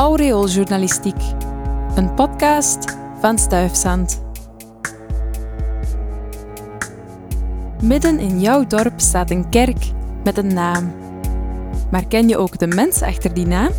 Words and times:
Aureooljournalistiek, 0.00 1.22
een 1.94 2.14
podcast 2.14 2.96
van 3.20 3.38
Stuifzand. 3.38 4.22
Midden 7.82 8.18
in 8.18 8.40
jouw 8.40 8.66
dorp 8.66 9.00
staat 9.00 9.30
een 9.30 9.48
kerk 9.48 9.84
met 10.24 10.38
een 10.38 10.54
naam. 10.54 10.92
Maar 11.90 12.06
ken 12.06 12.28
je 12.28 12.36
ook 12.36 12.58
de 12.58 12.66
mens 12.66 13.02
achter 13.02 13.34
die 13.34 13.46
naam? 13.46 13.70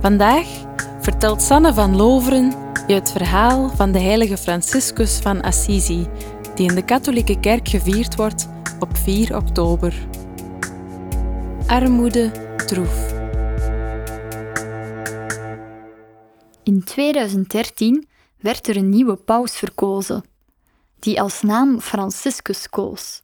Vandaag 0.00 0.46
vertelt 1.00 1.42
Sanne 1.42 1.74
van 1.74 1.96
Loveren 1.96 2.52
je 2.86 2.94
het 2.94 3.10
verhaal 3.10 3.68
van 3.68 3.92
de 3.92 4.00
heilige 4.00 4.36
Franciscus 4.36 5.18
van 5.18 5.42
Assisi, 5.42 6.06
die 6.54 6.68
in 6.68 6.74
de 6.74 6.84
katholieke 6.84 7.40
kerk 7.40 7.68
gevierd 7.68 8.16
wordt 8.16 8.48
op 8.78 8.96
4 8.96 9.36
oktober. 9.36 9.94
Armoede 11.66 12.30
troef. 12.66 13.13
In 16.64 16.84
2013 16.84 18.08
werd 18.38 18.68
er 18.68 18.76
een 18.76 18.88
nieuwe 18.88 19.16
paus 19.16 19.56
verkozen, 19.56 20.24
die 20.98 21.20
als 21.20 21.42
naam 21.42 21.80
Franciscus 21.80 22.68
koos. 22.68 23.22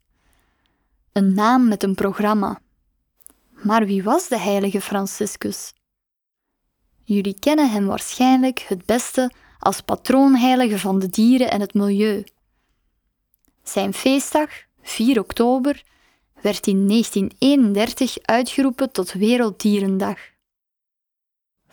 Een 1.11 1.33
naam 1.33 1.67
met 1.67 1.83
een 1.83 1.95
programma. 1.95 2.61
Maar 3.63 3.85
wie 3.85 4.03
was 4.03 4.27
de 4.27 4.37
heilige 4.37 4.81
Franciscus? 4.81 5.73
Jullie 7.03 7.39
kennen 7.39 7.71
hem 7.71 7.85
waarschijnlijk 7.85 8.59
het 8.59 8.85
beste 8.85 9.31
als 9.59 9.81
patroonheilige 9.81 10.79
van 10.79 10.99
de 10.99 11.09
dieren 11.09 11.51
en 11.51 11.59
het 11.59 11.73
milieu. 11.73 12.23
Zijn 13.63 13.93
feestdag, 13.93 14.49
4 14.81 15.19
oktober, 15.19 15.83
werd 16.41 16.67
in 16.67 16.87
1931 16.87 18.17
uitgeroepen 18.21 18.91
tot 18.91 19.11
Werelddierendag. 19.11 20.30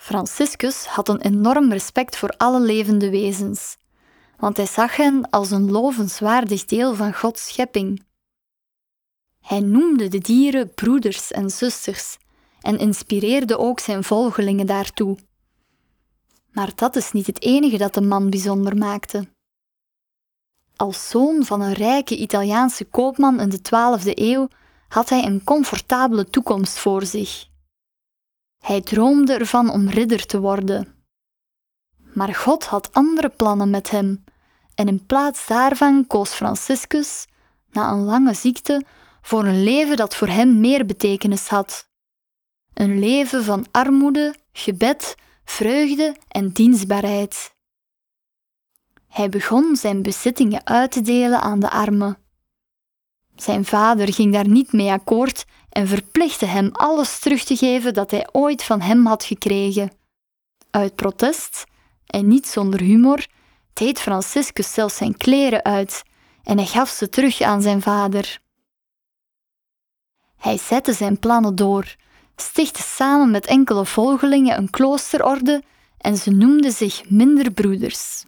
Franciscus 0.08 0.86
had 0.86 1.08
een 1.08 1.20
enorm 1.20 1.72
respect 1.72 2.16
voor 2.16 2.34
alle 2.36 2.60
levende 2.60 3.10
wezens, 3.10 3.76
want 4.38 4.56
hij 4.56 4.66
zag 4.66 4.96
hen 4.96 5.30
als 5.30 5.50
een 5.50 5.70
lovenswaardig 5.70 6.64
deel 6.64 6.94
van 6.94 7.14
Gods 7.14 7.48
schepping. 7.48 8.04
Hij 9.40 9.60
noemde 9.60 10.08
de 10.08 10.18
dieren 10.18 10.74
broeders 10.74 11.32
en 11.32 11.50
zusters 11.50 12.18
en 12.60 12.78
inspireerde 12.78 13.58
ook 13.58 13.80
zijn 13.80 14.04
volgelingen 14.04 14.66
daartoe. 14.66 15.18
Maar 16.52 16.72
dat 16.74 16.96
is 16.96 17.12
niet 17.12 17.26
het 17.26 17.42
enige 17.42 17.76
dat 17.76 17.94
de 17.94 18.02
man 18.02 18.30
bijzonder 18.30 18.76
maakte. 18.76 19.28
Als 20.76 21.08
zoon 21.08 21.44
van 21.44 21.60
een 21.60 21.74
rijke 21.74 22.16
Italiaanse 22.16 22.84
koopman 22.84 23.40
in 23.40 23.48
de 23.48 23.58
12e 23.58 24.14
eeuw 24.14 24.48
had 24.88 25.08
hij 25.08 25.24
een 25.24 25.44
comfortabele 25.44 26.24
toekomst 26.24 26.78
voor 26.78 27.04
zich. 27.04 27.47
Hij 28.58 28.80
droomde 28.80 29.32
ervan 29.32 29.70
om 29.70 29.88
ridder 29.88 30.26
te 30.26 30.40
worden. 30.40 30.94
Maar 32.14 32.34
God 32.34 32.64
had 32.64 32.92
andere 32.92 33.28
plannen 33.28 33.70
met 33.70 33.90
hem, 33.90 34.24
en 34.74 34.88
in 34.88 35.06
plaats 35.06 35.46
daarvan 35.46 36.06
koos 36.06 36.30
Franciscus, 36.30 37.26
na 37.70 37.90
een 37.90 38.04
lange 38.04 38.34
ziekte, 38.34 38.84
voor 39.22 39.44
een 39.44 39.62
leven 39.62 39.96
dat 39.96 40.16
voor 40.16 40.28
hem 40.28 40.60
meer 40.60 40.86
betekenis 40.86 41.48
had. 41.48 41.88
Een 42.74 42.98
leven 42.98 43.44
van 43.44 43.66
armoede, 43.70 44.34
gebed, 44.52 45.14
vreugde 45.44 46.16
en 46.28 46.48
dienstbaarheid. 46.48 47.56
Hij 49.08 49.28
begon 49.28 49.76
zijn 49.76 50.02
bezittingen 50.02 50.66
uit 50.66 50.92
te 50.92 51.00
delen 51.00 51.40
aan 51.40 51.60
de 51.60 51.70
armen. 51.70 52.18
Zijn 53.40 53.64
vader 53.64 54.12
ging 54.12 54.32
daar 54.32 54.48
niet 54.48 54.72
mee 54.72 54.90
akkoord 54.90 55.44
en 55.70 55.88
verplichtte 55.88 56.46
hem 56.46 56.70
alles 56.72 57.18
terug 57.18 57.44
te 57.44 57.56
geven 57.56 57.94
dat 57.94 58.10
hij 58.10 58.28
ooit 58.32 58.64
van 58.64 58.80
hem 58.80 59.06
had 59.06 59.24
gekregen. 59.24 59.92
Uit 60.70 60.94
protest, 60.94 61.64
en 62.06 62.28
niet 62.28 62.46
zonder 62.46 62.80
humor, 62.80 63.26
deed 63.72 64.00
Franciscus 64.00 64.72
zelfs 64.72 64.96
zijn 64.96 65.16
kleren 65.16 65.64
uit 65.64 66.02
en 66.42 66.56
hij 66.56 66.66
gaf 66.66 66.88
ze 66.88 67.08
terug 67.08 67.40
aan 67.40 67.62
zijn 67.62 67.82
vader. 67.82 68.38
Hij 70.36 70.58
zette 70.58 70.92
zijn 70.92 71.18
plannen 71.18 71.54
door, 71.54 71.96
stichtte 72.36 72.82
samen 72.82 73.30
met 73.30 73.46
enkele 73.46 73.86
volgelingen 73.86 74.58
een 74.58 74.70
kloosterorde 74.70 75.62
en 75.98 76.16
ze 76.16 76.30
noemden 76.30 76.72
zich 76.72 77.10
Minder 77.10 77.50
Broeders. 77.50 78.24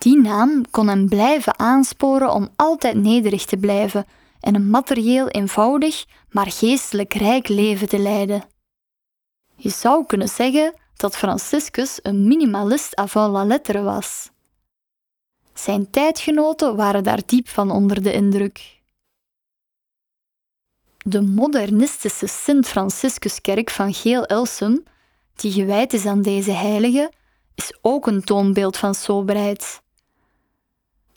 Die 0.00 0.20
naam 0.20 0.70
kon 0.70 0.88
hem 0.88 1.08
blijven 1.08 1.58
aansporen 1.58 2.32
om 2.32 2.48
altijd 2.56 2.96
nederig 2.96 3.44
te 3.44 3.56
blijven 3.56 4.06
en 4.40 4.54
een 4.54 4.70
materieel 4.70 5.28
eenvoudig, 5.28 6.06
maar 6.30 6.50
geestelijk 6.50 7.14
rijk 7.14 7.48
leven 7.48 7.88
te 7.88 7.98
leiden. 7.98 8.44
Je 9.56 9.68
zou 9.68 10.06
kunnen 10.06 10.28
zeggen 10.28 10.74
dat 10.96 11.16
Franciscus 11.16 11.98
een 12.02 12.28
minimalist 12.28 12.96
avant 12.96 13.32
la 13.32 13.44
lettre 13.44 13.82
was. 13.82 14.30
Zijn 15.54 15.90
tijdgenoten 15.90 16.76
waren 16.76 17.04
daar 17.04 17.22
diep 17.26 17.48
van 17.48 17.70
onder 17.70 18.02
de 18.02 18.12
indruk. 18.12 18.80
De 20.96 21.22
modernistische 21.22 22.26
Sint-Franciscuskerk 22.26 23.70
van 23.70 23.94
Geel-Elsum, 23.94 24.84
die 25.34 25.52
gewijd 25.52 25.92
is 25.92 26.06
aan 26.06 26.22
deze 26.22 26.52
heilige, 26.52 27.12
is 27.54 27.78
ook 27.80 28.06
een 28.06 28.22
toonbeeld 28.22 28.76
van 28.76 28.94
soberheid. 28.94 29.82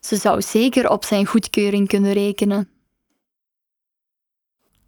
Ze 0.05 0.15
zou 0.15 0.41
zeker 0.41 0.89
op 0.89 1.03
zijn 1.03 1.25
goedkeuring 1.25 1.87
kunnen 1.87 2.13
rekenen. 2.13 2.69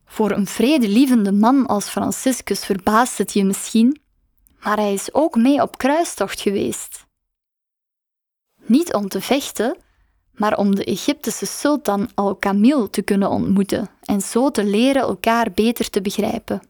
Voor 0.05 0.31
een 0.31 0.47
vredelievende 0.47 1.31
man 1.31 1.65
als 1.65 1.89
Franciscus 1.89 2.65
verbaast 2.65 3.17
het 3.17 3.33
je 3.33 3.43
misschien, 3.43 4.01
maar 4.59 4.77
hij 4.77 4.93
is 4.93 5.13
ook 5.13 5.35
mee 5.35 5.61
op 5.61 5.77
kruistocht 5.77 6.41
geweest. 6.41 7.05
Niet 8.61 8.93
om 8.93 9.07
te 9.07 9.21
vechten, 9.21 9.77
maar 10.31 10.57
om 10.57 10.75
de 10.75 10.83
Egyptische 10.83 11.45
sultan 11.45 12.09
Al-Kamil 12.15 12.89
te 12.89 13.01
kunnen 13.01 13.29
ontmoeten 13.29 13.89
en 14.03 14.21
zo 14.21 14.51
te 14.51 14.63
leren 14.63 15.01
elkaar 15.01 15.51
beter 15.51 15.89
te 15.89 16.01
begrijpen. 16.01 16.61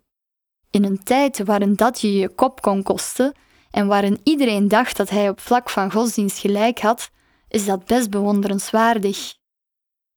In 0.70 0.84
een 0.84 1.04
tijd 1.04 1.44
waarin 1.44 1.76
dat 1.76 2.02
je 2.02 2.14
je 2.14 2.30
kop 2.30 2.62
kon 2.62 2.84
kosten 2.84 3.34
en 3.72 3.88
waarin 3.88 4.20
iedereen 4.24 4.68
dacht 4.68 4.98
dat 4.98 5.10
hij 5.10 5.30
op 5.30 5.40
vlak 5.40 5.70
van 5.70 5.92
godsdienst 5.92 6.38
gelijk 6.38 6.80
had, 6.80 7.14
is 7.48 7.66
dat 7.66 7.86
best 7.86 8.10
bewonderenswaardig. 8.10 9.36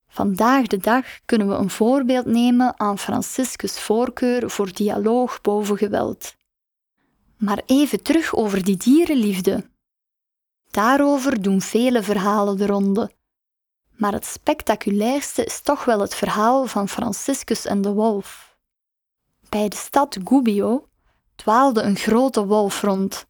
Vandaag 0.08 0.66
de 0.66 0.76
dag 0.76 1.04
kunnen 1.24 1.48
we 1.48 1.54
een 1.54 1.70
voorbeeld 1.70 2.26
nemen 2.26 2.80
aan 2.80 2.98
Franciscus' 2.98 3.80
voorkeur 3.80 4.50
voor 4.50 4.72
dialoog 4.72 5.40
boven 5.40 5.76
geweld. 5.76 6.36
Maar 7.36 7.62
even 7.66 8.02
terug 8.02 8.34
over 8.34 8.64
die 8.64 8.76
dierenliefde. 8.76 9.70
Daarover 10.70 11.42
doen 11.42 11.60
vele 11.60 12.02
verhalen 12.02 12.56
de 12.56 12.66
ronde. 12.66 13.10
Maar 13.90 14.12
het 14.12 14.26
spectaculairste 14.26 15.44
is 15.44 15.60
toch 15.60 15.84
wel 15.84 16.00
het 16.00 16.14
verhaal 16.14 16.66
van 16.66 16.88
Franciscus 16.88 17.64
en 17.64 17.82
de 17.82 17.92
wolf. 17.92 18.56
Bij 19.48 19.68
de 19.68 19.76
stad 19.76 20.18
Gubbio 20.24 20.88
dwaalde 21.34 21.82
een 21.82 21.96
grote 21.96 22.46
wolf 22.46 22.82
rond 22.82 23.26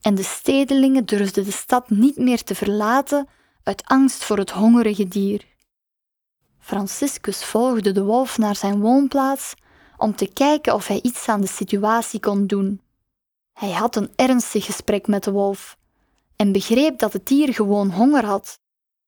en 0.00 0.14
de 0.14 0.22
stedelingen 0.22 1.04
durfden 1.04 1.44
de 1.44 1.52
stad 1.52 1.90
niet 1.90 2.16
meer 2.16 2.42
te 2.42 2.54
verlaten 2.54 3.28
uit 3.62 3.82
angst 3.86 4.24
voor 4.24 4.38
het 4.38 4.50
hongerige 4.50 5.08
dier. 5.08 5.46
Franciscus 6.58 7.44
volgde 7.44 7.92
de 7.92 8.04
wolf 8.04 8.38
naar 8.38 8.56
zijn 8.56 8.80
woonplaats 8.80 9.54
om 9.96 10.16
te 10.16 10.26
kijken 10.32 10.74
of 10.74 10.86
hij 10.86 11.00
iets 11.02 11.28
aan 11.28 11.40
de 11.40 11.46
situatie 11.46 12.20
kon 12.20 12.46
doen. 12.46 12.80
Hij 13.52 13.72
had 13.72 13.96
een 13.96 14.10
ernstig 14.16 14.64
gesprek 14.64 15.06
met 15.06 15.24
de 15.24 15.30
wolf 15.30 15.76
en 16.36 16.52
begreep 16.52 16.98
dat 16.98 17.12
het 17.12 17.26
dier 17.26 17.54
gewoon 17.54 17.90
honger 17.90 18.24
had. 18.24 18.60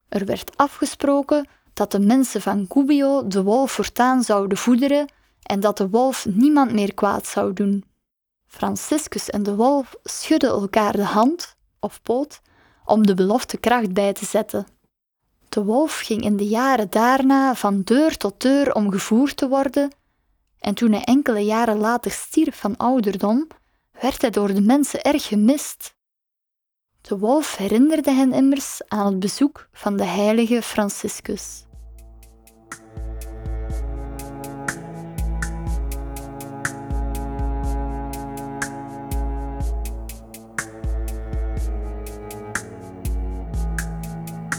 Er 0.09 0.25
werd 0.25 0.57
afgesproken 0.57 1.49
dat 1.73 1.93
de 1.93 2.01
mensen 2.01 2.41
van 2.41 2.67
Gubbio 2.69 3.27
de 3.27 3.43
wolf 3.43 3.73
voortaan 3.73 4.23
zouden 4.23 4.59
voederen 4.59 5.13
en 5.43 5.61
dat 5.61 5.77
de 5.77 5.89
wolf 5.89 6.27
niemand 6.27 6.73
meer 6.73 6.95
kwaad 6.95 7.27
zou 7.27 7.53
doen. 7.53 7.85
Franciscus 8.51 9.31
en 9.31 9.43
de 9.43 9.55
wolf 9.55 9.95
schudden 10.03 10.51
elkaar 10.51 10.93
de 10.93 11.05
hand 11.05 11.57
of 11.81 12.03
poot 12.03 12.41
om 12.85 13.07
de 13.07 13.15
belofte 13.15 13.57
kracht 13.57 13.93
bij 13.93 14.13
te 14.13 14.25
zetten. 14.25 14.67
De 15.49 15.65
wolf 15.65 15.99
ging 15.99 16.23
in 16.23 16.37
de 16.37 16.49
jaren 16.49 16.91
daarna 16.91 17.55
van 17.55 17.83
deur 17.83 18.17
tot 18.17 18.41
deur 18.41 18.75
om 18.75 18.91
gevoerd 18.91 19.37
te 19.37 19.49
worden, 19.49 19.91
en 20.59 20.75
toen 20.75 20.93
hij 20.93 21.05
enkele 21.05 21.41
jaren 21.41 21.77
later 21.77 22.11
stierf 22.11 22.57
van 22.57 22.77
ouderdom, 22.77 23.47
werd 24.01 24.21
hij 24.21 24.31
door 24.31 24.55
de 24.55 24.61
mensen 24.61 25.03
erg 25.03 25.27
gemist. 25.27 25.95
De 27.01 27.19
wolf 27.19 27.57
herinnerde 27.57 28.11
hen 28.11 28.33
immers 28.33 28.81
aan 28.89 29.07
het 29.07 29.21
bezoek 29.21 29.69
van 29.73 29.97
de 29.97 30.05
heilige 30.05 30.63
Franciscus. 30.63 31.65